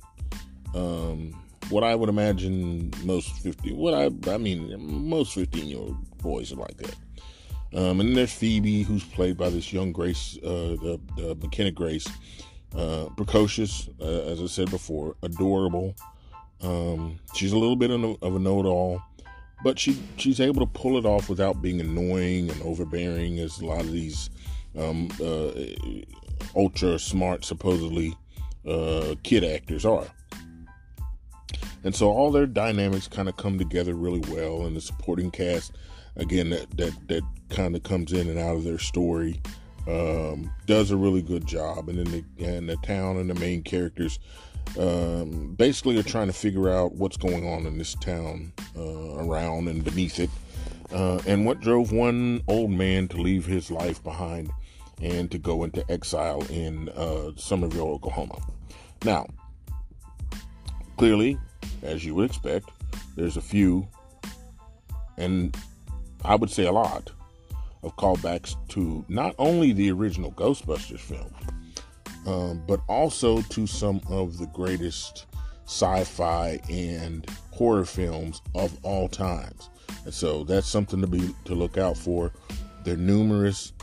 Um, 0.74 1.34
what 1.70 1.84
I 1.84 1.96
would 1.96 2.10
imagine 2.10 2.92
most 3.04 3.32
50, 3.38 3.74
what 3.74 3.94
I, 3.94 4.12
I 4.32 4.38
mean, 4.38 4.76
most 5.10 5.34
15 5.34 5.68
year 5.68 5.80
old 5.80 6.18
boys 6.20 6.52
are 6.52 6.58
like 6.58 6.78
that. 6.78 6.96
Um, 7.74 8.00
and 8.00 8.10
then 8.10 8.14
there's 8.14 8.32
Phoebe, 8.32 8.84
who's 8.84 9.04
played 9.04 9.38
by 9.38 9.50
this 9.50 9.74
young 9.74 9.92
Grace, 9.92 10.38
uh, 10.44 10.78
the, 10.80 11.00
the 11.18 11.36
McKenna 11.36 11.72
Grace, 11.72 12.08
uh, 12.76 13.08
precocious, 13.18 13.90
uh, 14.00 14.22
as 14.24 14.42
I 14.42 14.46
said 14.46 14.70
before, 14.70 15.16
adorable. 15.24 15.96
Um, 16.62 17.20
she's 17.34 17.52
a 17.52 17.58
little 17.58 17.76
bit 17.76 17.92
of 17.92 18.02
a, 18.22 18.40
know-it-all, 18.40 19.02
but 19.64 19.78
she 19.78 20.02
she's 20.18 20.40
able 20.40 20.66
to 20.66 20.72
pull 20.72 20.98
it 20.98 21.06
off 21.06 21.28
without 21.28 21.62
being 21.62 21.82
annoying 21.82 22.50
and 22.50 22.62
overbearing, 22.62 23.40
as 23.40 23.60
a 23.60 23.66
lot 23.66 23.82
of 23.82 23.92
these 23.92 24.30
um, 24.78 25.10
uh, 25.22 25.52
ultra 26.56 26.98
smart, 26.98 27.44
supposedly 27.44 28.16
uh, 28.68 29.16
kid 29.24 29.44
actors 29.44 29.86
are. 29.86 30.08
And 31.86 31.96
so 31.96 32.10
all 32.10 32.32
their 32.32 32.48
dynamics 32.48 33.08
kind 33.08 33.30
of 33.30 33.38
come 33.38 33.60
together 33.60 33.94
really 33.94 34.24
well, 34.32 34.66
and 34.66 34.76
the 34.76 34.82
supporting 34.82 35.30
cast, 35.30 35.72
again, 36.16 36.50
that 36.50 36.76
that 36.78 36.94
that 37.08 37.22
kind 37.50 37.76
of 37.76 37.84
comes 37.84 38.12
in 38.12 38.28
and 38.28 38.40
out 38.40 38.56
of 38.58 38.64
their 38.64 38.80
story 38.80 39.40
um, 39.88 40.52
does 40.66 40.90
a 40.90 40.98
really 40.98 41.22
good 41.22 41.46
job, 41.46 41.88
and 41.88 42.00
then 42.00 42.26
the, 42.38 42.46
and 42.46 42.68
the 42.68 42.76
town 42.78 43.18
and 43.18 43.30
the 43.30 43.36
main 43.36 43.62
characters 43.62 44.20
um, 44.80 45.54
basically 45.60 45.98
are 46.00 46.04
trying 46.04 46.26
to 46.26 46.34
figure 46.34 46.70
out 46.70 46.96
what's 46.96 47.18
going 47.18 47.48
on 47.48 47.68
in 47.68 47.78
this 47.78 47.94
town, 47.96 48.52
uh, 48.76 49.18
around 49.18 49.68
and 49.68 49.84
beneath 49.84 50.20
it, 50.20 50.32
uh, 50.92 51.20
and 51.28 51.46
what 51.46 51.62
drove 51.62 51.92
one 51.92 52.42
old 52.48 52.72
man 52.72 53.08
to 53.08 53.18
leave 53.18 53.46
his 53.46 53.70
life 53.70 54.04
behind 54.04 54.50
and 55.02 55.30
to 55.30 55.38
go 55.38 55.64
into 55.64 55.86
exile 55.92 56.42
in 56.50 56.90
uh, 56.96 57.30
Summerville, 57.36 57.90
Oklahoma. 57.90 58.40
Now, 59.04 59.28
clearly, 60.98 61.38
as 61.84 62.04
you 62.06 62.16
would 62.16 62.30
expect, 62.30 62.70
there's 63.16 63.38
a 63.38 63.42
few, 63.42 63.88
and 65.18 65.56
I 66.24 66.36
would 66.36 66.50
say 66.50 66.66
a 66.66 66.72
lot, 66.72 67.12
of 67.84 67.96
callbacks 67.98 68.56
to 68.70 69.06
not 69.08 69.36
only 69.38 69.72
the 69.72 69.92
original 69.92 70.32
Ghostbusters 70.32 71.00
film, 71.00 71.34
um, 72.26 72.64
but 72.68 72.82
also 72.88 73.42
to 73.42 73.68
some 73.68 74.02
of 74.10 74.38
the 74.38 74.48
greatest 74.48 75.28
sci-fi 75.66 76.60
and 76.70 77.30
horror 77.52 77.86
films 77.86 78.42
of 78.56 78.78
all 78.84 79.08
times. 79.08 79.70
And 80.04 80.14
so 80.14 80.44
that's 80.44 80.68
something 80.68 81.02
to 81.02 81.08
be 81.08 81.34
to 81.46 81.56
look 81.56 81.78
out 81.78 81.98
for. 81.98 82.32
They're 82.84 82.98
numerous. 82.98 83.74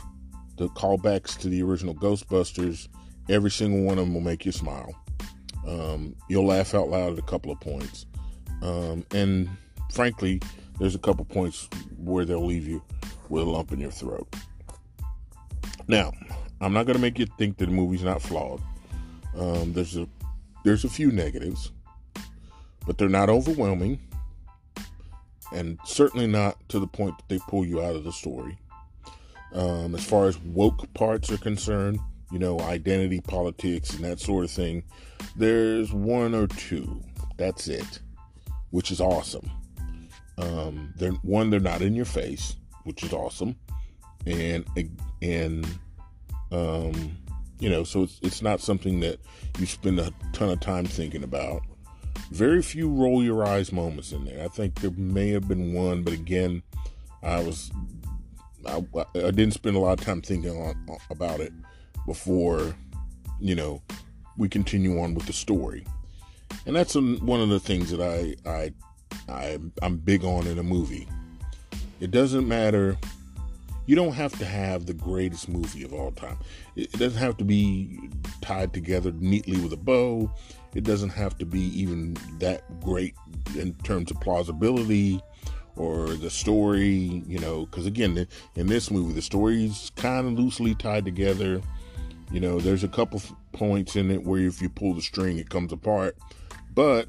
The 0.57 0.67
callbacks 0.69 1.37
to 1.39 1.49
the 1.49 1.63
original 1.63 1.95
Ghostbusters, 1.95 2.87
every 3.29 3.51
single 3.51 3.83
one 3.83 3.97
of 3.97 4.05
them 4.05 4.13
will 4.13 4.21
make 4.21 4.45
you 4.45 4.51
smile. 4.51 4.93
Um, 5.67 6.15
you'll 6.27 6.45
laugh 6.45 6.73
out 6.73 6.89
loud 6.89 7.13
at 7.13 7.19
a 7.19 7.23
couple 7.23 7.51
of 7.51 7.59
points. 7.59 8.05
Um, 8.61 9.05
and 9.11 9.49
frankly, 9.91 10.41
there's 10.79 10.95
a 10.95 10.99
couple 10.99 11.25
points 11.25 11.69
where 11.97 12.25
they'll 12.25 12.45
leave 12.45 12.67
you 12.67 12.81
with 13.29 13.43
a 13.43 13.49
lump 13.49 13.71
in 13.71 13.79
your 13.79 13.91
throat. 13.91 14.27
Now, 15.87 16.11
I'm 16.61 16.73
not 16.73 16.85
going 16.85 16.95
to 16.95 17.01
make 17.01 17.19
you 17.19 17.25
think 17.37 17.57
that 17.57 17.65
the 17.65 17.71
movie's 17.71 18.03
not 18.03 18.21
flawed. 18.21 18.61
Um, 19.35 19.73
there's 19.73 19.97
a 19.97 20.07
there's 20.63 20.85
a 20.85 20.89
few 20.89 21.11
negatives, 21.11 21.71
but 22.85 22.97
they're 22.97 23.09
not 23.09 23.29
overwhelming, 23.29 23.99
and 25.51 25.77
certainly 25.83 26.27
not 26.27 26.57
to 26.69 26.79
the 26.79 26.87
point 26.87 27.17
that 27.17 27.27
they 27.27 27.39
pull 27.49 27.65
you 27.65 27.81
out 27.81 27.95
of 27.95 28.03
the 28.03 28.11
story. 28.13 28.57
Um, 29.53 29.93
as 29.93 30.05
far 30.05 30.27
as 30.27 30.37
woke 30.39 30.91
parts 30.93 31.31
are 31.31 31.37
concerned, 31.37 31.99
you 32.33 32.39
know, 32.39 32.59
identity 32.59 33.21
politics 33.21 33.93
and 33.93 34.03
that 34.03 34.19
sort 34.19 34.43
of 34.43 34.51
thing, 34.51 34.83
there's 35.37 35.93
one 35.93 36.35
or 36.35 36.47
two. 36.47 37.01
That's 37.37 37.69
it, 37.69 37.99
which 38.71 38.91
is 38.91 38.99
awesome. 38.99 39.49
Um, 40.37 40.93
they're 40.97 41.11
one, 41.11 41.49
they're 41.49 41.59
not 41.59 41.81
in 41.81 41.95
your 41.95 42.05
face 42.05 42.55
which 42.83 43.03
is 43.03 43.13
awesome, 43.13 43.55
and 44.25 44.65
and 45.21 45.65
um, 46.51 47.17
you 47.59 47.69
know, 47.69 47.83
so 47.83 48.03
it's 48.03 48.19
it's 48.21 48.41
not 48.41 48.61
something 48.61 48.99
that 49.01 49.19
you 49.57 49.65
spend 49.65 49.99
a 49.99 50.11
ton 50.31 50.49
of 50.49 50.59
time 50.59 50.85
thinking 50.85 51.23
about. 51.23 51.61
Very 52.31 52.61
few 52.61 52.89
roll 52.89 53.23
your 53.23 53.45
eyes 53.45 53.71
moments 53.71 54.11
in 54.11 54.25
there. 54.25 54.43
I 54.43 54.47
think 54.47 54.79
there 54.81 54.91
may 54.91 55.29
have 55.29 55.47
been 55.47 55.73
one, 55.73 56.03
but 56.03 56.13
again, 56.13 56.63
I 57.21 57.41
was 57.41 57.71
I, 58.65 58.83
I 59.15 59.31
didn't 59.31 59.51
spend 59.51 59.75
a 59.75 59.79
lot 59.79 59.99
of 59.99 60.05
time 60.05 60.21
thinking 60.21 60.51
on, 60.51 60.97
about 61.09 61.39
it 61.39 61.53
before, 62.05 62.75
you 63.39 63.55
know, 63.55 63.81
we 64.37 64.49
continue 64.49 64.99
on 64.99 65.13
with 65.13 65.25
the 65.25 65.33
story. 65.33 65.85
And 66.65 66.75
that's 66.75 66.95
one 66.95 67.41
of 67.41 67.49
the 67.49 67.59
things 67.59 67.91
that 67.91 68.01
I 68.01 68.35
I 68.49 68.73
I 69.29 69.59
I'm 69.81 69.97
big 69.97 70.23
on 70.23 70.47
in 70.47 70.59
a 70.59 70.63
movie. 70.63 71.07
It 71.99 72.11
doesn't 72.11 72.47
matter. 72.47 72.97
You 73.85 73.95
don't 73.95 74.13
have 74.13 74.37
to 74.39 74.45
have 74.45 74.85
the 74.85 74.93
greatest 74.93 75.49
movie 75.49 75.83
of 75.83 75.93
all 75.93 76.11
time. 76.11 76.37
It 76.75 76.91
doesn't 76.93 77.19
have 77.19 77.37
to 77.37 77.43
be 77.43 77.99
tied 78.41 78.73
together 78.73 79.11
neatly 79.11 79.59
with 79.59 79.73
a 79.73 79.77
bow. 79.77 80.31
It 80.73 80.85
doesn't 80.85 81.09
have 81.09 81.37
to 81.39 81.45
be 81.45 81.61
even 81.79 82.15
that 82.39 82.63
great 82.81 83.13
in 83.57 83.73
terms 83.83 84.09
of 84.09 84.19
plausibility 84.21 85.21
or 85.75 86.07
the 86.09 86.29
story, 86.29 87.23
you 87.27 87.39
know, 87.39 87.65
because 87.65 87.85
again, 87.85 88.27
in 88.55 88.67
this 88.67 88.89
movie, 88.89 89.13
the 89.13 89.21
story's 89.21 89.91
kind 89.95 90.27
of 90.27 90.33
loosely 90.33 90.75
tied 90.75 91.05
together. 91.05 91.61
You 92.31 92.39
know, 92.39 92.59
there's 92.59 92.83
a 92.83 92.87
couple 92.87 93.21
points 93.51 93.95
in 93.95 94.11
it 94.11 94.23
where 94.23 94.39
if 94.39 94.61
you 94.61 94.69
pull 94.69 94.93
the 94.93 95.01
string, 95.01 95.37
it 95.37 95.49
comes 95.49 95.71
apart, 95.71 96.17
but 96.73 97.07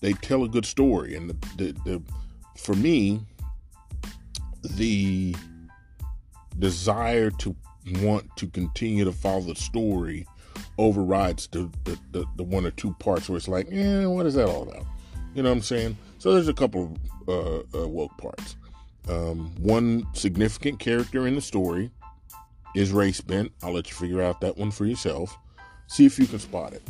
they 0.00 0.12
tell 0.12 0.44
a 0.44 0.48
good 0.48 0.66
story. 0.66 1.14
And 1.14 1.30
the, 1.30 1.34
the, 1.56 1.72
the 1.84 2.02
for 2.56 2.74
me, 2.74 3.20
the 4.62 5.34
desire 6.58 7.30
to 7.30 7.54
want 8.00 8.34
to 8.36 8.46
continue 8.46 9.04
to 9.04 9.12
follow 9.12 9.42
the 9.42 9.54
story 9.54 10.26
overrides 10.78 11.48
the, 11.48 11.70
the, 11.84 11.98
the, 12.12 12.24
the, 12.36 12.42
one 12.42 12.64
or 12.64 12.70
two 12.70 12.94
parts 12.94 13.28
where 13.28 13.36
it's 13.36 13.48
like, 13.48 13.68
yeah, 13.70 14.06
what 14.06 14.26
is 14.26 14.34
that 14.34 14.48
all 14.48 14.62
about? 14.62 14.84
You 15.34 15.42
know 15.42 15.50
what 15.50 15.56
I'm 15.56 15.62
saying? 15.62 15.96
So 16.18 16.32
there's 16.32 16.48
a 16.48 16.54
couple 16.54 16.96
of 17.26 17.64
uh, 17.74 17.78
uh, 17.78 17.88
woke 17.88 18.16
parts. 18.18 18.56
Um, 19.08 19.50
one 19.58 20.06
significant 20.14 20.78
character 20.78 21.26
in 21.26 21.34
the 21.34 21.40
story 21.40 21.90
is 22.74 22.92
race 22.92 23.20
bent. 23.20 23.52
I'll 23.62 23.72
let 23.72 23.88
you 23.88 23.96
figure 23.96 24.22
out 24.22 24.40
that 24.40 24.56
one 24.56 24.70
for 24.70 24.86
yourself. 24.86 25.36
See 25.86 26.06
if 26.06 26.18
you 26.18 26.26
can 26.26 26.38
spot 26.38 26.72
it. 26.72 26.82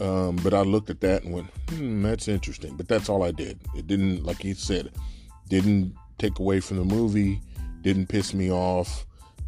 Um, 0.00 0.36
but 0.36 0.54
I 0.54 0.62
looked 0.62 0.88
at 0.88 1.00
that 1.00 1.24
and 1.24 1.34
went, 1.34 1.48
hmm, 1.68 2.02
that's 2.02 2.28
interesting. 2.28 2.76
But 2.76 2.88
that's 2.88 3.08
all 3.08 3.22
I 3.22 3.32
did. 3.32 3.60
It 3.76 3.86
didn't, 3.86 4.24
like 4.24 4.40
he 4.40 4.54
said, 4.54 4.92
didn't 5.48 5.94
take 6.18 6.38
away 6.38 6.60
from 6.60 6.78
the 6.78 6.84
movie, 6.84 7.40
didn't 7.82 8.08
piss 8.08 8.32
me 8.32 8.50
off, 8.50 9.04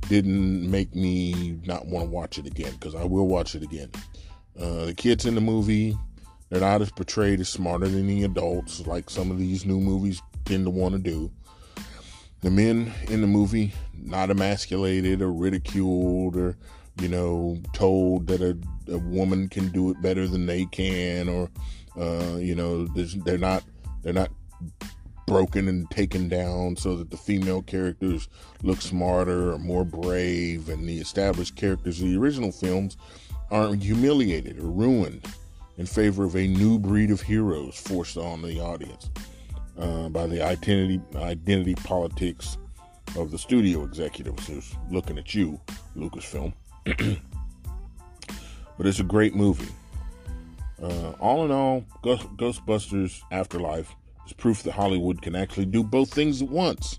didn't 0.08 0.70
make 0.70 0.94
me 0.94 1.58
not 1.64 1.86
want 1.86 2.06
to 2.06 2.10
watch 2.10 2.38
it 2.38 2.46
again 2.46 2.72
because 2.72 2.94
I 2.94 3.04
will 3.04 3.28
watch 3.28 3.54
it 3.54 3.62
again. 3.62 3.90
Uh, 4.58 4.86
the 4.86 4.94
kids 4.94 5.24
in 5.24 5.34
the 5.34 5.40
movie, 5.40 5.96
they're 6.50 6.60
not 6.60 6.82
as 6.82 6.90
portrayed 6.90 7.40
as 7.40 7.48
smarter 7.48 7.88
than 7.88 8.06
the 8.06 8.24
adults 8.24 8.86
like 8.86 9.08
some 9.08 9.30
of 9.30 9.38
these 9.38 9.64
new 9.64 9.80
movies 9.80 10.20
tend 10.44 10.64
to 10.66 10.70
want 10.70 10.94
to 10.94 10.98
do. 10.98 11.30
The 12.42 12.50
men 12.50 12.92
in 13.08 13.20
the 13.20 13.26
movie, 13.28 13.72
not 13.94 14.30
emasculated 14.30 15.22
or 15.22 15.32
ridiculed 15.32 16.37
or, 16.37 16.56
you 17.00 17.08
know, 17.08 17.56
told 17.72 18.26
that 18.26 18.42
a, 18.42 18.58
a 18.92 18.99
woman 18.99 19.49
can 19.49 19.68
do 19.68 19.90
it 19.90 20.02
better 20.02 20.26
than 20.26 20.46
they 20.46 20.64
can 20.66 21.28
or, 21.28 21.49
uh, 21.96 22.37
you 22.37 22.56
know, 22.56 22.87
they're 22.87 23.38
not 23.38 23.62
they're 24.02 24.12
not 24.12 24.30
broken 25.26 25.68
and 25.68 25.88
taken 25.90 26.28
down 26.28 26.76
so 26.76 26.96
that 26.96 27.11
the 27.11 27.16
female 27.16 27.62
characters 27.62 28.28
look 28.62 28.82
smarter 28.82 29.52
or 29.52 29.58
more 29.58 29.84
brave, 29.84 30.68
and 30.68 30.88
the 30.88 30.99
established 30.99 31.54
characters 31.54 32.02
of 32.02 32.08
the 32.08 32.16
original 32.16 32.50
films 32.50 32.96
aren't 33.52 33.82
humiliated 33.82 34.58
or 34.58 34.66
ruined 34.66 35.26
in 35.78 35.87
favor 35.87 36.25
of 36.25 36.34
a 36.34 36.49
new 36.49 36.78
breed 36.78 37.11
of 37.11 37.20
heroes 37.20 37.78
forced 37.78 38.16
on 38.16 38.42
the 38.42 38.61
audience 38.61 39.11
uh, 39.78 40.08
by 40.08 40.26
the 40.26 40.42
identity 40.42 41.00
identity 41.16 41.74
politics 41.74 42.58
of 43.16 43.30
the 43.30 43.38
studio 43.38 43.84
executives 43.84 44.46
who's 44.46 44.74
looking 44.90 45.18
at 45.18 45.34
you, 45.34 45.60
Lucasfilm. 45.96 46.52
but 46.84 48.86
it's 48.86 49.00
a 49.00 49.04
great 49.04 49.34
movie. 49.34 49.68
Uh, 50.82 51.10
all 51.20 51.44
in 51.44 51.50
all, 51.50 51.84
Ghostbusters 52.02 53.20
Afterlife 53.30 53.94
is 54.26 54.32
proof 54.32 54.62
that 54.64 54.72
Hollywood 54.72 55.22
can 55.22 55.36
actually 55.36 55.66
do 55.66 55.84
both 55.84 56.12
things 56.12 56.42
at 56.42 56.48
once. 56.48 56.98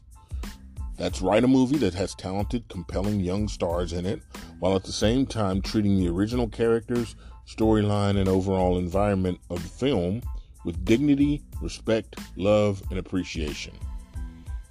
That's 0.97 1.21
write 1.21 1.43
a 1.43 1.47
movie 1.47 1.79
that 1.79 1.93
has 1.95 2.15
talented, 2.15 2.67
compelling 2.69 3.19
young 3.19 3.47
stars 3.47 3.93
in 3.93 4.05
it, 4.05 4.21
while 4.59 4.75
at 4.75 4.83
the 4.83 4.91
same 4.91 5.25
time 5.25 5.61
treating 5.61 5.97
the 5.97 6.07
original 6.07 6.47
characters, 6.47 7.15
storyline, 7.47 8.17
and 8.17 8.29
overall 8.29 8.77
environment 8.77 9.39
of 9.49 9.61
the 9.63 9.69
film 9.69 10.21
with 10.63 10.83
dignity, 10.85 11.41
respect, 11.61 12.19
love, 12.35 12.81
and 12.89 12.99
appreciation. 12.99 13.73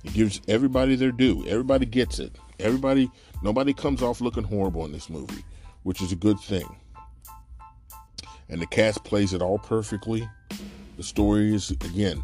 It 0.04 0.14
gives 0.14 0.40
everybody 0.48 0.96
their 0.96 1.12
due. 1.12 1.44
Everybody 1.46 1.86
gets 1.86 2.18
it. 2.18 2.36
Everybody, 2.58 3.10
nobody 3.42 3.72
comes 3.72 4.02
off 4.02 4.20
looking 4.20 4.44
horrible 4.44 4.84
in 4.84 4.92
this 4.92 5.08
movie, 5.08 5.44
which 5.82 6.02
is 6.02 6.12
a 6.12 6.16
good 6.16 6.40
thing. 6.40 6.68
And 8.48 8.60
the 8.60 8.66
cast 8.66 9.04
plays 9.04 9.32
it 9.32 9.42
all 9.42 9.58
perfectly. 9.58 10.28
The 10.96 11.02
story 11.02 11.54
is, 11.54 11.70
again, 11.70 12.22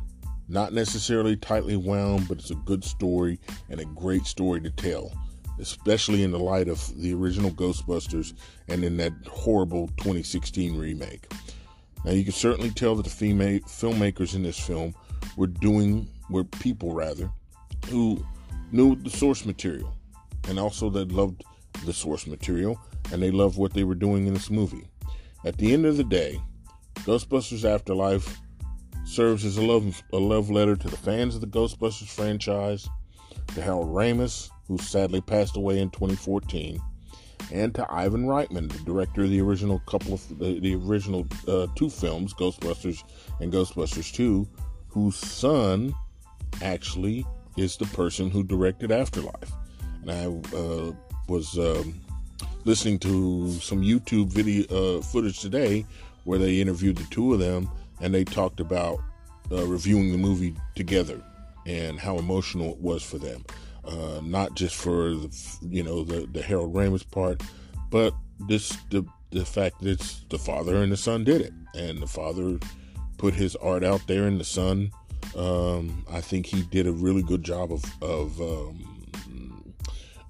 not 0.49 0.73
necessarily 0.73 1.37
tightly 1.37 1.77
wound, 1.77 2.29
but 2.29 2.39
it's 2.39 2.51
a 2.51 2.57
good 2.57 2.85
story 2.85 3.39
and 3.69 3.81
a 3.81 3.85
great 3.85 4.27
story 4.27 4.61
to 4.63 4.71
tell, 4.71 5.13
especially 5.59 6.23
in 6.23 6.31
the 6.31 6.39
light 6.39 6.69
of 6.69 6.93
the 7.01 7.15
original 7.15 7.51
Ghostbusters 7.51 8.35
and 8.69 8.85
in 8.85 8.97
that 8.97 9.13
horrible 9.27 9.89
2016 9.99 10.77
remake. 10.77 11.31
Now, 12.05 12.12
you 12.12 12.25
can 12.25 12.33
certainly 12.33 12.71
tell 12.71 12.95
that 12.97 13.05
the 13.05 13.11
female 13.11 13.61
filmmakers 13.61 14.35
in 14.35 14.43
this 14.43 14.59
film 14.59 14.95
were 15.37 15.47
doing, 15.47 16.09
were 16.31 16.45
people 16.45 16.93
rather, 16.93 17.31
who 17.88 18.25
knew 18.73 18.97
the 18.97 19.11
source 19.11 19.45
material 19.45 19.93
and 20.49 20.59
also 20.59 20.90
that 20.90 21.12
loved 21.12 21.45
the 21.85 21.93
source 21.93 22.26
material 22.26 22.81
and 23.12 23.23
they 23.23 23.31
loved 23.31 23.57
what 23.59 23.73
they 23.73 23.85
were 23.85 23.95
doing 23.95 24.26
in 24.26 24.35
this 24.35 24.50
movie. 24.50 24.87
At 25.45 25.57
the 25.57 25.73
end 25.73 25.87
of 25.87 25.97
the 25.97 26.05
day, 26.05 26.40
Ghostbusters 26.97 27.64
Afterlife 27.64 28.38
serves 29.05 29.45
as 29.45 29.57
a 29.57 29.62
love, 29.62 30.02
a 30.12 30.19
love 30.19 30.50
letter 30.50 30.76
to 30.76 30.88
the 30.88 30.97
fans 30.97 31.35
of 31.35 31.40
the 31.40 31.47
Ghostbusters 31.47 32.09
franchise, 32.09 32.88
to 33.55 33.62
Harold 33.62 33.88
Ramis, 33.88 34.50
who 34.67 34.76
sadly 34.78 35.21
passed 35.21 35.57
away 35.57 35.78
in 35.78 35.90
2014, 35.90 36.78
and 37.52 37.75
to 37.75 37.87
Ivan 37.93 38.26
Reitman, 38.26 38.71
the 38.71 38.78
director 38.81 39.25
of 39.25 39.31
the 39.31 39.40
original 39.40 39.81
couple 39.81 40.14
of 40.14 40.38
the, 40.38 40.61
the 40.61 40.75
original 40.75 41.26
uh, 41.47 41.67
two 41.75 41.90
films, 41.90 42.35
Ghostbusters 42.35 43.02
and 43.40 43.52
Ghostbusters 43.52 44.12
2, 44.12 44.47
whose 44.88 45.17
son 45.17 45.95
actually 46.62 47.26
is 47.57 47.76
the 47.76 47.87
person 47.87 48.31
who 48.31 48.43
directed 48.43 48.93
Afterlife. 48.93 49.52
And 50.02 50.11
I 50.11 50.57
uh, 50.57 50.93
was 51.28 51.59
um, 51.59 52.00
listening 52.64 52.99
to 53.00 53.52
some 53.55 53.83
YouTube 53.83 54.28
video 54.28 54.99
uh, 54.99 55.02
footage 55.02 55.40
today 55.40 55.85
where 56.25 56.38
they 56.38 56.61
interviewed 56.61 56.97
the 56.97 57.07
two 57.11 57.33
of 57.33 57.38
them 57.38 57.71
and 58.00 58.14
they 58.14 58.25
talked 58.25 58.61
about 58.61 59.00
uh, 59.50 59.67
reviewing 59.67 60.12
the 60.12 60.19
movie 60.19 60.55
together 60.75 61.23
and 61.67 61.99
how 61.99 62.19
emotional 62.19 62.73
it 62.73 62.78
was 62.78 63.02
for 63.02 63.19
them. 63.19 63.45
Uh, 63.85 64.20
not 64.23 64.54
just 64.54 64.75
for 64.75 65.14
the, 65.14 65.58
you 65.62 65.82
know 65.82 66.04
the 66.04 66.26
the 66.26 66.42
Harold 66.42 66.75
Ramis 66.75 67.08
part, 67.11 67.42
but 67.90 68.14
this 68.40 68.76
the 68.90 69.04
the 69.30 69.44
fact 69.44 69.80
that 69.80 69.90
it's 69.90 70.25
the 70.30 70.38
father 70.38 70.76
and 70.76 70.92
the 70.92 70.97
son 70.97 71.25
did 71.25 71.40
it, 71.40 71.52
and 71.75 72.02
the 72.02 72.06
father 72.06 72.58
put 73.16 73.35
his 73.35 73.56
art 73.56 73.85
out 73.85 74.06
there, 74.06 74.26
and 74.26 74.38
the 74.40 74.44
son, 74.44 74.90
um, 75.37 76.04
I 76.11 76.20
think 76.20 76.47
he 76.47 76.62
did 76.62 76.87
a 76.87 76.92
really 76.92 77.23
good 77.23 77.42
job 77.42 77.73
of 77.73 77.85
of 78.02 78.40
um, 78.40 78.88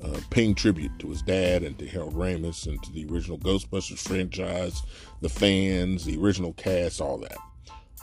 uh, 0.03 0.21
paying 0.31 0.55
tribute 0.55 0.97
to 1.01 1.09
his 1.09 1.23
dad 1.23 1.63
and 1.63 1.79
to 1.79 1.87
Harold 1.87 2.15
Ramis 2.15 2.67
and 2.67 2.83
to 2.83 2.93
the 2.93 3.07
original 3.07 3.39
Ghostbusters 3.39 3.99
franchise, 3.99 4.83
the 5.21 5.29
fans, 5.29 6.05
the 6.05 6.17
original 6.17 6.53
cast, 6.53 7.01
all 7.01 7.19
that. 7.19 7.37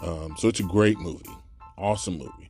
Um, 0.02 0.36
so 0.38 0.50
it's 0.50 0.60
a 0.60 0.64
great 0.64 1.00
movie, 1.00 1.30
awesome 1.78 2.18
movie. 2.18 2.45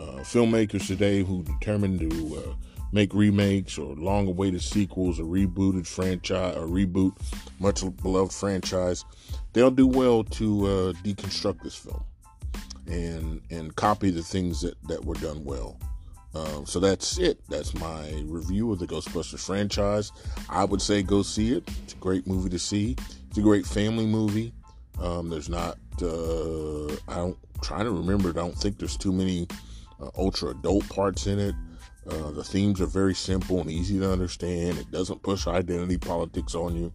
Uh, 0.00 0.22
filmmakers 0.22 0.86
today 0.86 1.22
who 1.22 1.42
determined 1.42 2.00
to 2.00 2.36
uh, 2.38 2.54
make 2.90 3.12
remakes 3.12 3.76
or 3.76 3.94
long-awaited 3.96 4.62
sequels 4.62 5.20
or 5.20 5.24
rebooted 5.24 5.86
franchise 5.86 6.56
or 6.56 6.66
reboot 6.66 7.12
much 7.58 7.84
beloved 8.02 8.32
franchise, 8.32 9.04
they'll 9.52 9.70
do 9.70 9.86
well 9.86 10.24
to 10.24 10.66
uh, 10.66 10.92
deconstruct 11.04 11.62
this 11.62 11.74
film 11.74 12.02
and 12.86 13.42
and 13.50 13.76
copy 13.76 14.10
the 14.10 14.22
things 14.22 14.62
that 14.62 14.74
that 14.88 15.04
were 15.04 15.16
done 15.16 15.44
well. 15.44 15.78
Um, 16.34 16.64
so 16.64 16.80
that's 16.80 17.18
it. 17.18 17.38
That's 17.48 17.74
my 17.74 18.24
review 18.24 18.72
of 18.72 18.78
the 18.78 18.86
Ghostbusters 18.86 19.44
franchise. 19.44 20.12
I 20.48 20.64
would 20.64 20.80
say 20.80 21.02
go 21.02 21.22
see 21.22 21.52
it. 21.52 21.68
It's 21.84 21.92
a 21.92 21.96
great 21.96 22.26
movie 22.26 22.48
to 22.50 22.58
see. 22.58 22.96
It's 23.28 23.38
a 23.38 23.42
great 23.42 23.66
family 23.66 24.06
movie. 24.06 24.54
Um, 24.98 25.28
there's 25.28 25.48
not 25.50 25.76
uh, 26.00 26.92
I 27.08 27.16
don't 27.16 27.36
trying 27.60 27.84
to 27.84 27.90
remember. 27.90 28.30
I 28.30 28.32
don't 28.32 28.56
think 28.56 28.78
there's 28.78 28.96
too 28.96 29.12
many 29.12 29.46
uh, 30.00 30.10
ultra 30.16 30.50
adult 30.50 30.88
parts 30.88 31.26
in 31.26 31.38
it. 31.38 31.54
Uh, 32.08 32.30
the 32.30 32.42
themes 32.42 32.80
are 32.80 32.86
very 32.86 33.14
simple 33.14 33.60
and 33.60 33.70
easy 33.70 33.98
to 33.98 34.10
understand. 34.10 34.78
It 34.78 34.90
doesn't 34.90 35.22
push 35.22 35.46
identity 35.46 35.98
politics 35.98 36.54
on 36.54 36.74
you 36.74 36.92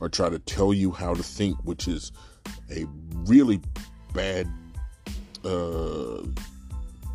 or 0.00 0.08
try 0.08 0.28
to 0.28 0.38
tell 0.38 0.74
you 0.74 0.92
how 0.92 1.14
to 1.14 1.22
think, 1.22 1.56
which 1.64 1.88
is 1.88 2.12
a 2.70 2.84
really 3.24 3.60
bad 4.12 4.46
uh, 5.44 6.22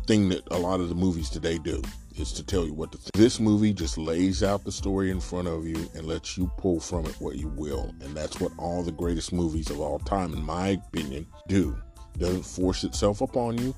thing 0.06 0.28
that 0.30 0.42
a 0.50 0.58
lot 0.58 0.80
of 0.80 0.88
the 0.88 0.94
movies 0.94 1.30
today 1.30 1.58
do 1.58 1.80
is 2.16 2.32
to 2.32 2.42
tell 2.42 2.64
you 2.64 2.74
what 2.74 2.90
to 2.92 2.98
think. 2.98 3.12
This 3.12 3.38
movie 3.38 3.72
just 3.72 3.96
lays 3.96 4.42
out 4.42 4.64
the 4.64 4.72
story 4.72 5.10
in 5.10 5.20
front 5.20 5.46
of 5.46 5.66
you 5.66 5.88
and 5.94 6.06
lets 6.06 6.36
you 6.36 6.50
pull 6.56 6.80
from 6.80 7.06
it 7.06 7.14
what 7.20 7.36
you 7.36 7.48
will. 7.48 7.94
And 8.00 8.16
that's 8.16 8.40
what 8.40 8.52
all 8.58 8.82
the 8.82 8.92
greatest 8.92 9.32
movies 9.32 9.70
of 9.70 9.80
all 9.80 10.00
time, 10.00 10.32
in 10.32 10.42
my 10.42 10.80
opinion, 10.88 11.26
do. 11.46 11.76
Doesn't 12.18 12.42
force 12.42 12.82
itself 12.82 13.20
upon 13.20 13.58
you, 13.58 13.74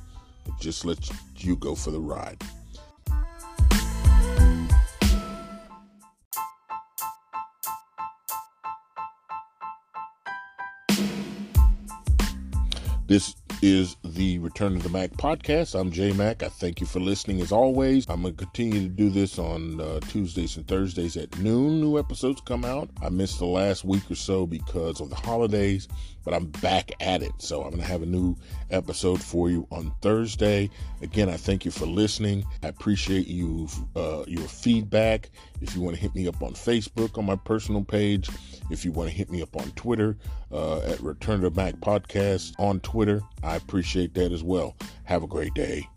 it 0.46 0.52
just 0.60 0.84
lets 0.84 1.10
you 1.36 1.56
go 1.56 1.74
for 1.74 1.90
the 1.90 2.00
ride. 2.00 2.42
This 13.06 13.34
is 13.60 13.96
the 14.14 14.38
Return 14.38 14.76
of 14.76 14.82
the 14.82 14.88
Mac 14.88 15.10
podcast. 15.12 15.78
I'm 15.78 15.90
J 15.90 16.12
Mac. 16.12 16.42
I 16.42 16.48
thank 16.48 16.80
you 16.80 16.86
for 16.86 17.00
listening 17.00 17.40
as 17.40 17.52
always. 17.52 18.06
I'm 18.08 18.22
going 18.22 18.34
to 18.34 18.44
continue 18.44 18.80
to 18.80 18.88
do 18.88 19.10
this 19.10 19.38
on 19.38 19.80
uh, 19.80 20.00
Tuesdays 20.00 20.56
and 20.56 20.66
Thursdays 20.66 21.16
at 21.16 21.38
noon. 21.38 21.80
New 21.80 21.98
episodes 21.98 22.40
come 22.44 22.64
out. 22.64 22.90
I 23.02 23.08
missed 23.08 23.38
the 23.38 23.46
last 23.46 23.84
week 23.84 24.10
or 24.10 24.16
so 24.16 24.46
because 24.46 25.00
of 25.00 25.10
the 25.10 25.16
holidays, 25.16 25.86
but 26.24 26.34
I'm 26.34 26.46
back 26.46 26.90
at 27.00 27.22
it. 27.22 27.32
So 27.38 27.62
I'm 27.62 27.70
going 27.70 27.82
to 27.82 27.88
have 27.88 28.02
a 28.02 28.06
new 28.06 28.36
episode 28.70 29.22
for 29.22 29.48
you 29.48 29.66
on 29.70 29.92
Thursday. 30.02 30.70
Again, 31.02 31.28
I 31.28 31.36
thank 31.36 31.64
you 31.64 31.70
for 31.70 31.86
listening. 31.86 32.44
I 32.62 32.68
appreciate 32.68 33.28
you 33.28 33.68
uh, 33.94 34.24
your 34.26 34.46
feedback. 34.48 35.30
If 35.60 35.74
you 35.74 35.82
want 35.82 35.96
to 35.96 36.02
hit 36.02 36.14
me 36.14 36.26
up 36.26 36.42
on 36.42 36.54
Facebook 36.54 37.18
on 37.18 37.26
my 37.26 37.36
personal 37.36 37.84
page, 37.84 38.28
if 38.70 38.84
you 38.84 38.92
want 38.92 39.10
to 39.10 39.14
hit 39.14 39.30
me 39.30 39.42
up 39.42 39.56
on 39.56 39.70
Twitter 39.72 40.16
uh, 40.52 40.80
at 40.80 41.00
Return 41.00 41.44
of 41.44 41.54
the 41.54 41.60
Mac 41.60 41.74
Podcast 41.76 42.52
on 42.58 42.80
Twitter, 42.80 43.20
I 43.42 43.58
appreciate 44.04 44.14
that 44.14 44.34
as 44.34 44.42
well. 44.42 44.76
Have 45.04 45.22
a 45.22 45.26
great 45.26 45.54
day. 45.54 45.88